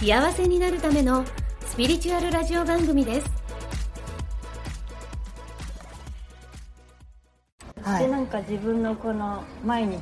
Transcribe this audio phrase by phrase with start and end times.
[0.00, 1.26] 幸せになるための
[1.66, 3.30] スピリチュアルラジオ番組です。
[7.98, 9.98] でなんか自分のこの毎日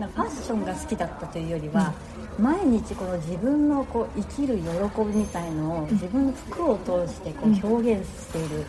[0.00, 1.94] なんかファッションが好きだったというよりは、
[2.40, 4.64] 毎日この自分のこう生きる喜
[5.02, 8.66] びみたいのを自分の服を通してこう表現している、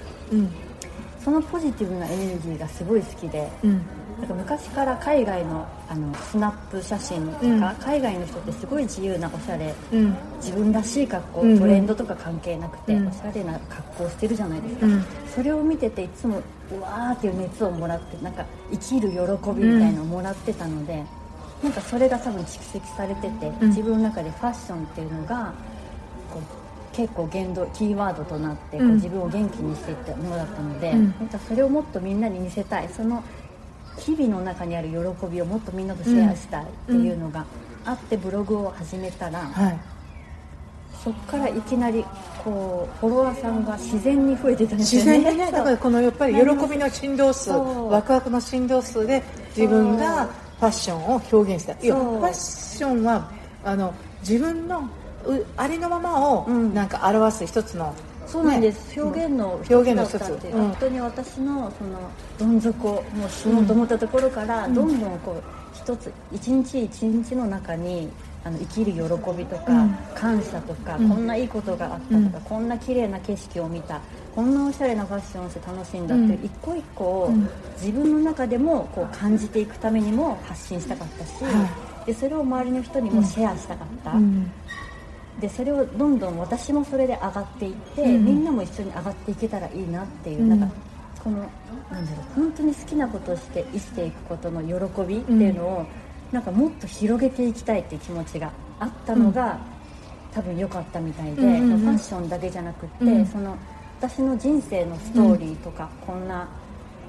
[1.27, 3.51] そのポジティブなエネルギーがすごい好きで、
[4.17, 9.75] なんか昔から海外のあのスナップ写真とか、海外の人ってすごい自由なおしゃれ、
[10.37, 14.85] 自分らしい格好、トレンドとか関係なくて、おしゃれな格好をしてるじゃないですか、
[15.35, 19.17] それを見てていつもうわーっていう熱をもらってなんか生きる喜
[19.51, 21.03] びみたいなのをもらってたので、
[21.61, 25.53] なんかそれが多分蓄積されてて、自分の中でファッションっていうのが
[26.31, 26.66] こう
[26.97, 31.11] 結構言動キーワードとなってこう自分を元気にしていったものだったので、なん。
[31.29, 32.89] かそれをもっとみんなに見せたい。
[32.89, 33.23] その
[33.99, 37.45] 日々の中にある喜びをもっとみんなとシェアしたいっていうのが
[37.85, 39.79] あってブログを始めたら、はい。
[41.03, 42.03] そこからいきなり
[42.43, 45.23] こうフォロワーさんが自然に増えてたんです自よね。
[45.23, 49.23] 然にねだからこのやっぱり喜びの振動数ワクワクの振動数で
[49.55, 50.25] 自分が
[50.59, 51.73] ファッションを表現した。
[51.73, 53.31] いやファッションは
[53.63, 54.83] あの自分のう
[55.57, 56.73] ありのままをうん。
[56.73, 57.93] なんか表す一つの、
[58.25, 60.51] そうなんです、表現の表現の一つ。
[60.51, 68.09] 本当に私のそのどん底もう死のうと思ったところから、どんどんこう一つ一日一日の中に
[68.43, 68.99] あの生きる喜
[69.37, 69.97] びとか、うん。
[70.15, 71.09] 感謝とか、うん。
[71.09, 73.99] こんないいことがあったとか、こんな綺麗な景色を見た
[74.35, 76.45] こんなおしゃれなファッションをして楽しんだっていう、うん。
[76.45, 77.49] 一個一個をうん。
[77.81, 84.13] 自分の中でもこう感じていくためにも発信したかったし、はでそれを周りの人にもシェアしたかった。
[85.37, 90.49] うんでそれをどんどん私もそれで上がっていって、うんみんなも一緒に上がっていけたらいいなっていう、うん。
[90.49, 90.75] なんか
[91.23, 91.37] この
[91.91, 95.85] なんだろう本当に好きなことをして生きていくことの喜びっていうのを、
[96.31, 99.59] なんかもっと広げていきたいっていう気持ちがあったのが、
[100.33, 101.79] 多分良かったみたいで、うんうんうん。
[101.79, 103.25] ファッションだけじゃなくって、うん。
[103.25, 103.55] その
[103.99, 106.47] 私の人生のストーリーとか、こんな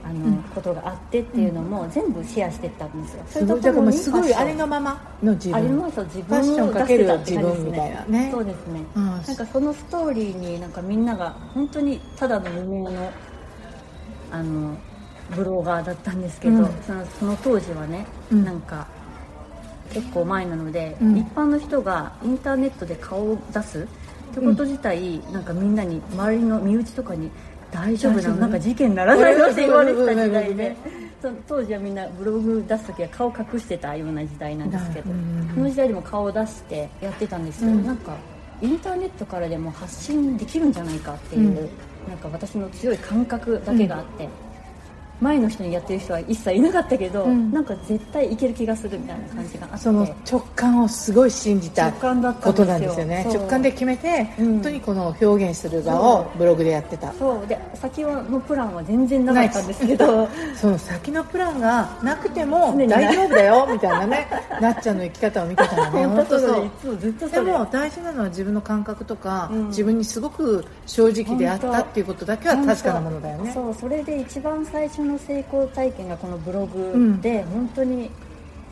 [0.09, 3.23] あの、ことがあってっていうのも全部シェアしていったんですよ。
[3.29, 5.57] それとすごいだからもうすごいありのままの自分。
[5.57, 6.05] ありますよ。
[6.05, 8.31] 自ファッショ分をンかける自分みたいなね。
[8.33, 13.13] そうですね、うんなんかそのストーリーになんかみんなが本当にただの無名の
[14.31, 14.77] あの
[15.35, 16.69] ブロガーだったんですけど、うん。
[16.87, 18.45] そのその当時はね、うん。
[18.45, 18.87] なんか
[19.93, 21.19] 結構前なので、うん。
[21.19, 23.87] 一般の人がインターネットで顔を出す
[24.31, 27.31] ってこと自体、なんかみんなに周りの身内とかに
[27.71, 28.37] 大丈夫なの？
[28.37, 30.77] なんか事件にならないのって言われてた時代で
[31.21, 37.85] そ当時はみんなブログ出す時は顔隠してたような時代なんですけど、うんうんうんその時代でも顔を出してやってたんですけど、うん。
[37.85, 38.17] なんか
[38.63, 41.55] インターネットからでも発信できるんじゃないかっていう、うん。
[42.09, 44.29] なんか私の強い感覚だけがあって、
[45.21, 47.53] 前の人にやってる人は一切いなかったけど、うん。
[47.53, 49.79] なんか絶対いける気がするみたいな感じがあって。
[49.79, 53.25] その直感をすごい信じたことなんですよね。
[53.29, 54.47] 直感で決めて、うん。
[54.55, 57.13] 本当にこの表現する場をブログでやってた。
[57.15, 57.47] そう。
[57.47, 60.29] で先はのプランは全然なかったんですけど。
[60.55, 64.27] その先のプランがなくても大丈夫だよみたいなね
[64.61, 66.07] なっちゃんの生き方を見てたらね。
[66.07, 66.97] 本当そう。
[66.97, 67.43] でれ。
[67.43, 69.67] も大事なのは自分の感覚とか、うん。
[69.69, 73.51] 自分にすごく正直であったっていうことだけは確かなものだよね。
[73.53, 78.11] そうそれで一番最初の成功体験がこのブログで本当に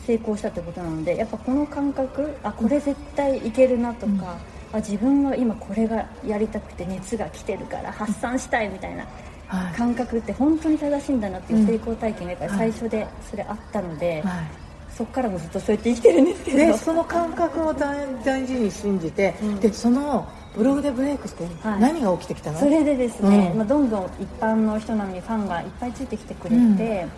[0.07, 4.39] 成功したってことなのでやっぱこの感覚あこれ絶対いけるなとか、
[4.73, 9.07] あ自分は今これがやりたくて熱が来てるから発散したいみたいな
[9.49, 9.75] はい。
[9.75, 11.67] 感覚って本当に正しいんだなっていううん。
[11.67, 14.45] 成功体験がやっぱり最初でそれあったので、はい。
[14.91, 16.57] そこからもずっとそうやって生きてるんですけど。
[16.57, 19.61] でその感覚を大大事に信じて、うん。
[19.61, 20.27] でその
[20.57, 21.81] ブログでブレイクしてはい。
[21.81, 23.59] 何が起きてきたの、それでですね、うん。
[23.59, 26.77] まあ、どんどん一般の人なのにファンがいっぱいついてきてくれて、うん。
[26.77, 27.09] で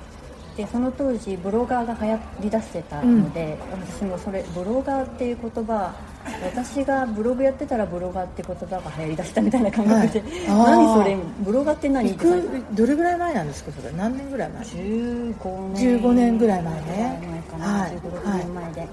[0.73, 5.95] その当時ブロガーが流行りだしてたので、私もそれブロガーっていう言葉
[6.45, 10.31] 私がブログやってたらブロガーって言葉が流行りだしたみたいな感覚で、はい。
[10.49, 11.17] 何それ？
[11.45, 12.25] ブロガーって何いって
[12.75, 13.93] どれぐらい前なんですかそれ？
[13.93, 16.01] 何年ぐらい前15年。
[16.01, 17.21] 15年ぐらい前ね。
[17.31, 17.93] 前かな、はい。
[17.93, 18.89] 15、6年前で、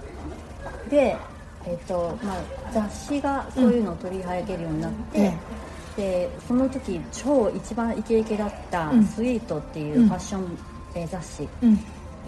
[0.92, 1.18] で、
[1.68, 2.38] えっとまあ、
[2.72, 5.34] 雑誌がそういうのを取り上げるようになって、え
[5.96, 9.06] でその時超一番イケイケだったうん。
[9.06, 10.58] スイートっていうファッション、
[10.96, 11.48] えー雑誌。
[11.64, 11.80] うん。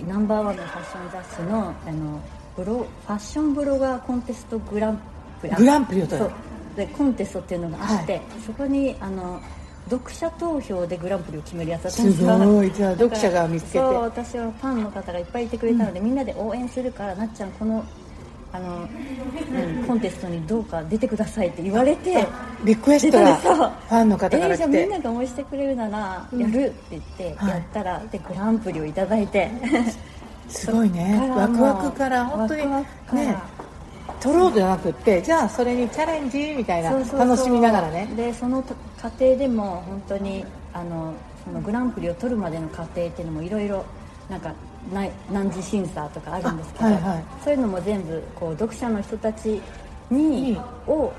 [0.08, 2.22] ナンバーワンのファッション雑誌のあの
[2.56, 5.02] ブロファッションブロガーコンテストグラン
[5.42, 6.30] プリあグランプリを取る。
[6.76, 9.42] でコンテストっていうのがあって、そこにあの
[9.90, 12.72] 読者投票でグランプリを決めるやつだったんですごい。
[12.72, 13.78] じゃあ読者が見つけて。
[13.80, 17.84] そう私はファンの方がいっぱいいてくれたので、みんなで応援するからなっちゃんこの
[18.54, 18.88] あの
[19.52, 22.26] 何コンテストにどうか出てくださいって言われて
[22.64, 24.58] リクエストがファンの方かえー、ら来て。
[24.58, 27.50] じゃあみんなが応援してくれるならやるって言ってはい。
[27.50, 29.52] やったら、でグランプリをいただいて。
[30.50, 31.30] すごいね。
[31.36, 33.38] ワクワクから本当にね
[34.22, 38.08] 取ろうじゃなくってじゃあそれにチャレンジみたいな楽しみながらね。
[38.16, 38.64] でその
[39.02, 41.14] 過程でも本当にあの
[41.44, 43.86] そのグランプリを取るまでの過程っていうのもいろいろ
[44.30, 44.54] なんか
[44.94, 47.24] ない何次審査とかあるんですけど、あはいはい。
[47.44, 49.62] そういうのも全部こう読者の人たち
[50.10, 50.58] にに
[50.88, 51.14] を語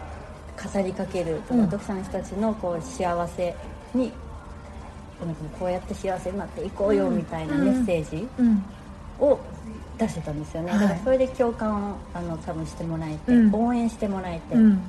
[0.82, 1.64] りかけるとか、うん。
[1.66, 3.55] 読者の人たちのこう幸せ
[3.94, 4.12] に
[5.58, 8.62] こうやって幸せになっていこうよみたいなメッセージうん。
[9.20, 9.38] を
[9.99, 10.81] 出してたんですよね、はい。
[10.81, 13.54] だからそれで共感をあの多分してもらえて、うん。
[13.54, 14.81] 応援してもらえて、うん。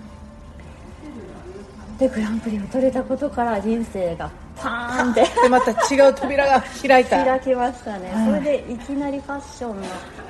[1.97, 7.23] でグランプリを取れたことから人生がパーンってでまた違う扉が開いた。
[7.25, 8.25] 開きましたね、はい。
[8.27, 9.83] それでいきなりファッションの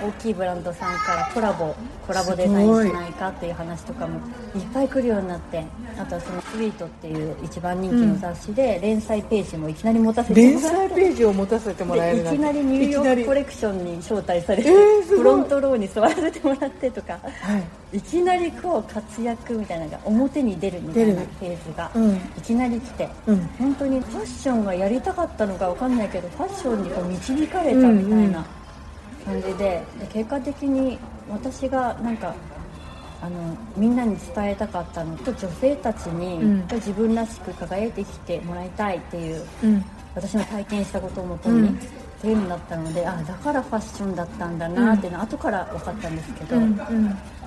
[0.08, 1.76] 大きいブランドさんからコラボ
[2.08, 4.20] コラボデザインしないかっていう話とかも
[4.56, 5.64] いっぱい来るようになって。
[6.00, 10.78] あとはその「スイートっていう一番人気の雑誌で連載ページもいきなり持たせて連もらって。
[10.78, 17.20] 載ページを持たせてもらえるでいきなりニューヨークコレクションに招待されて、えーフロントローに座らせてもらってとか。
[17.22, 17.58] は
[17.92, 17.98] い。
[17.98, 21.28] いきなりこう活躍みたいなのが表に出るみたいな出る。
[21.40, 22.16] フェーズがうん。
[22.16, 23.50] いきなり来て、うん。
[23.60, 28.46] 本当にファッションがやりたかったのかわかんないけどファッションにこう導かれたみたいな
[29.26, 30.98] 感じでで結果的に
[31.30, 32.34] 私がなんか
[33.22, 36.68] あのみんなに伝えたかったのと女性たちに、うん。
[36.72, 39.86] 自分らしく輝いてきてもらいたいっていううん。
[40.16, 41.80] 私の体験したことをもとに、うん。
[42.22, 46.78] そういうのだったのであだからファッションだったんだなっていうのは後から分かったんですけど、うん。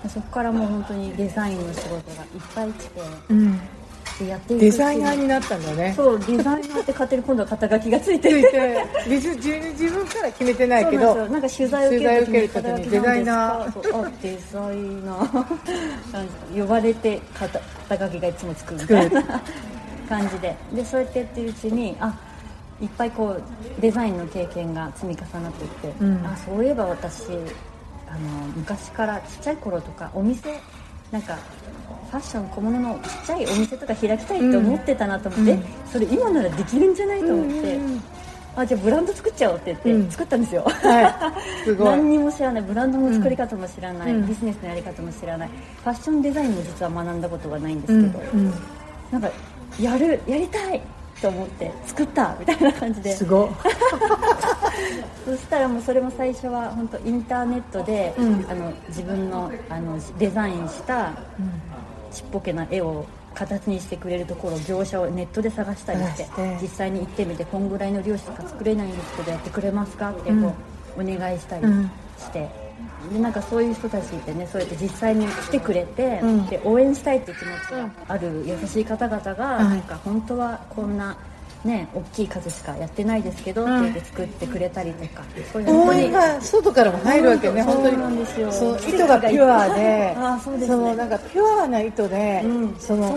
[0.09, 3.01] そこからもう本当にデザインの仕事がいっぱい来て
[4.21, 5.95] うんでやっていくデザイナーになったんだね。
[5.97, 8.29] そうデザイナーって勝手に今度は肩書きがついて。
[8.29, 14.05] ついるて自分から決めてないけどなんか取材を受ける時にデザイナー。
[14.05, 16.61] あデザイナー。
[16.61, 19.43] 呼ばれて肩肩書きがいつもつくみたいな
[20.09, 20.57] 感じで。
[20.73, 22.15] でそうやってやってるうちにあ
[22.81, 23.43] いっぱいこう
[23.81, 26.27] デザインの経験が積み重なっていって、うん。
[26.27, 27.29] あそういえば私
[28.09, 30.61] あの昔からちっちゃい頃とかお店
[31.11, 35.65] なんかファッション小物のちっちゃいお店とか開きたいって思ってたなと思って、うん。
[35.91, 38.03] それ今ならできるんじゃないと思って、うんうんうん。
[38.55, 40.11] あじゃあブランド作っちゃおうって言って、うん。
[40.11, 40.63] 作ったんですよ。
[40.63, 41.65] はい。
[41.65, 41.87] すごい。
[41.87, 42.63] 何にも知らない。
[42.63, 44.27] ブランドの作り方も知らない、うん。
[44.27, 45.49] ビジネスのやり方も知らない。
[45.83, 48.53] ファッションデザインも実は学んだことがないんですうんけど、うん。
[49.11, 49.31] なんか
[49.81, 50.83] やるやりたい
[51.23, 53.17] と思って作ったみたいな感じで。
[53.17, 53.47] すご。
[53.47, 53.49] い
[55.25, 58.47] そしたらもうそれも最初は本当インターネットで、うん。
[58.51, 61.13] あの自分のあのデザインした
[62.13, 66.29] ちっぽけな絵を形にしてくれるところ業者をネットで探したりして
[66.61, 70.55] 実際に行ってみてこんぐらいの量しか作れないんですけどやってくれますかってこ
[70.99, 72.49] う、お願いしたりうんして、
[73.13, 76.47] でなんかそういう人たちってねそうやって実際に来てくれて、うん。
[76.47, 79.65] で応援したいっていう気持ちがある優しい方々が、はい。
[79.65, 81.17] なんか本当はこんな
[81.65, 83.81] ね大きい数しかやってないですけど、うん。
[83.81, 88.53] って言って作ってくれたりとかそういう本応援が外からも入るわけねそう本当になんですよ。
[88.53, 90.77] そう糸がピュアで あそうですね。
[90.77, 92.77] のなんかピュアな糸で、うん。
[92.79, 93.09] その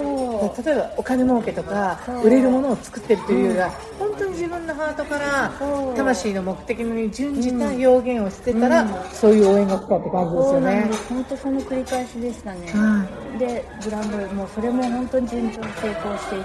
[0.55, 0.65] そう。
[0.65, 2.23] 例えばお金儲けとかそう。
[2.25, 5.95] 売れるものを作ってるというよりは、本当に自分のハートからそう。
[5.95, 10.89] 魂の目的に準じた表現をしてたら、そういう応援が来たって感じですよね。
[11.09, 13.05] 本当その繰り返しでしたね、は
[13.37, 16.43] でブランドもそれも本当に順調に成功していっ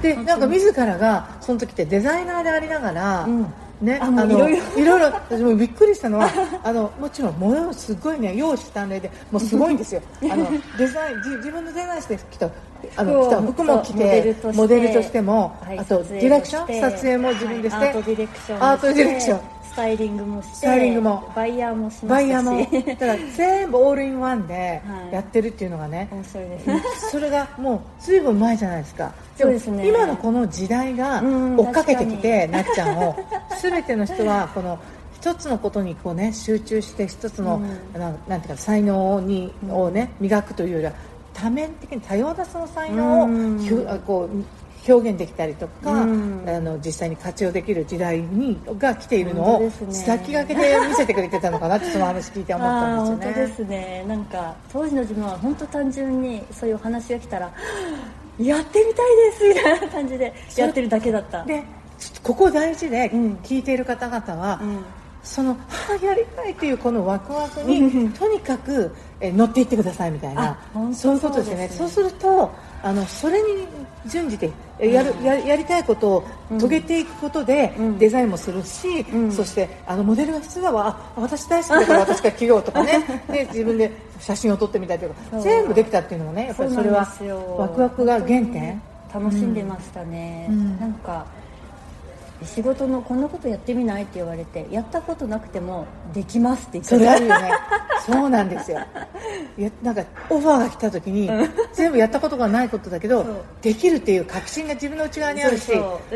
[0.00, 0.14] て。
[0.14, 3.46] でなんか自らがその時ってデザイナーでありながら、うん。
[3.82, 6.30] ね、あのいろいろいろいろ私もびっくりしたのは
[6.62, 10.02] あのもちろんものすごいね容姿端麗でもうすごいんですよ。
[10.30, 10.46] あの
[10.78, 12.48] デザインじ自分のデザインしてきた
[12.96, 19.40] あの着た服も着てモデルとしても、はいあとディレクション撮影も自分でして、はいアートディレクションアートディレクション。
[19.72, 21.32] スタイリングもしてスタイリングも。
[21.34, 22.08] バイヤーもしましたし。
[22.08, 22.84] バイヤーも。
[22.86, 25.14] だから全部オールインワンではい。
[25.14, 26.66] やってるっていうのがね、面白いです。
[26.66, 29.88] ねそれがもうずいぶん前じゃないですかですね。
[29.88, 33.16] 今のこの時代がうん追っかけてきて確なっちゃんを
[33.60, 34.78] 全ての人はこの
[35.14, 38.00] 一つのことにこうね集中して一つの、うん。
[38.00, 40.92] ななんていうか才能にをね磨くというよりは
[41.32, 44.00] 多面的に多様なその才能をうん。
[44.06, 44.44] こう
[44.84, 46.44] 表現できたりとか、うん。
[46.44, 53.24] あの実際に活用できる時代にが来ているのを先駆けで見せてくれてたのかなってその話聞いて思ったんですよね。
[53.24, 54.04] 本当ですね。
[54.08, 57.52] なんか当時の自分は本当単純にそういうお話が来たら
[58.38, 61.44] やってみたいですみたいな感じでやってるだけだった。
[61.44, 61.62] で
[61.98, 63.34] ちょっとここ大事でうん。
[63.42, 64.84] 聞いている方々は、うん。
[65.22, 65.56] そのあ
[66.00, 70.58] あやりたいというこのワクワクにとにかくえ乗っていってくださいみたいな。
[70.94, 71.68] そういうことですね。
[71.68, 72.50] そうすると
[72.82, 73.66] あのそれに
[74.06, 76.24] 準じてやる、ややりたいことを
[76.58, 83.04] 遂げていくことで、デザインもするし、そしてあのモデルが必要だわあ私大好きだから私が起業とかね。
[83.30, 87.08] で自分で写真を撮ってみたりとか全部できたっていうのもねやっぱりそれは
[87.58, 88.82] ワクワクが原点。
[89.12, 90.48] 楽しんでましたね、
[90.80, 91.26] なんか
[92.44, 97.50] 仕事のこんなことやってみないって言われてやったことなくてもできますって言ってそれあるよね。
[98.04, 98.80] そうなんですよ。
[99.56, 101.30] やなんかオファーが来た時に
[101.72, 105.72] 全部やったことがないことだけどできるっていう確信が自分の内側にあるし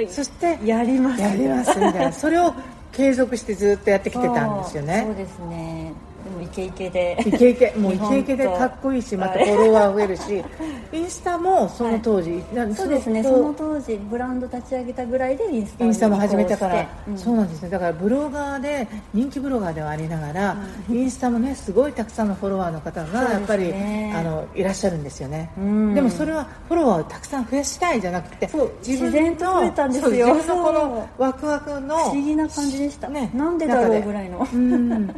[0.09, 1.23] そしてやります。
[1.23, 2.12] やりますみたいな。
[2.12, 2.54] それを
[2.92, 5.04] 継続してずっとやってきてたんですよね。
[5.06, 5.92] そうですね
[6.26, 7.16] でもイケイケで。
[7.26, 7.73] イケイケ。
[7.76, 10.45] もうイケイケでかっこいいしまたフォロワー増えるし。
[10.92, 13.23] インスタもその当時、はい、そうですね。
[13.23, 20.56] その当時ブランド立ち上げたぐらいでインスタインスタも始めたから、うん、そうなんですねだからブロガーで人気ブロガーではありながら、
[20.88, 28.49] うん、インスタもねすごいたくさんのフォロワーの方がやっぱり、ね、あのいらっしゃるんですよね、うん、でもそれはフォロワーをたくさん増やしたいじゃなくて
[28.87, 30.35] 自分と増えたんですよ。
[30.35, 34.47] 自分のこのワクワクの不思議な感じでした、ね、なんでだろうぐらいの。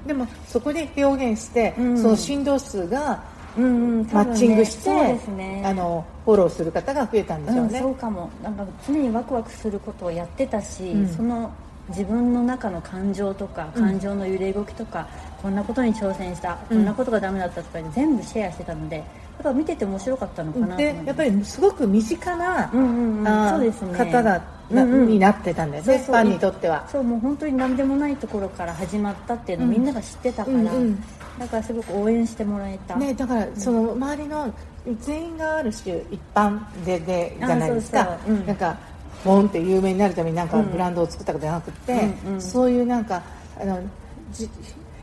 [0.06, 3.22] でもそこで表現してその振動数が
[3.56, 4.90] マッチングして、
[5.32, 8.30] ね、あのフォローする方が増えたんでしょうね、うん、そうかも。
[8.42, 11.50] なんか常にワクワクすることをやってたし、うん、その
[11.88, 19.02] 自分の中の感情とか感情の揺れ動きとか、うん、こんなことに挑戦した、こんなことがダメだったとか全部シェアしてたので
[19.38, 26.86] だから見てて面白かったのかなでやっぱりすごく身近な、うんうん、そうですね、方だな、うんうん、になってたんですねファンにとっては。
[26.90, 31.04] そうもう本当に何でもないところから始まったっていうのをみんなが知ってたから、うんうん。
[31.38, 34.52] だからすごく応援してもらえた、ね、だからその周りの
[35.00, 38.76] 全員がある種一般ででじゃないですか、うん、なんか
[39.24, 41.92] ボンって有名になるためになんかブランドを作ったことじゃなくて、
[42.26, 43.22] うんうん、そういうなんか
[43.60, 43.80] あの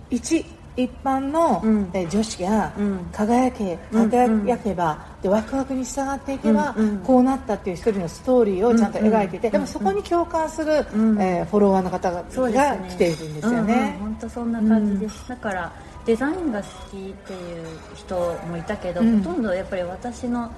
[0.10, 0.46] 一
[0.78, 2.72] 一般の、うん、女子が
[3.12, 13.98] 輝け、輝けば、でワクワクに従っていけば、こうなったっていう一人のストーリーをちゃんと描いてて、でもそこに共感する、うん、えー、フォロワーの方が,、が来ているんですよね。
[14.00, 15.72] 本当そんな感じです、だから
[16.06, 17.66] デザインが好きっていう
[17.96, 20.52] 人もいたけど、ほとんどやっぱり私の思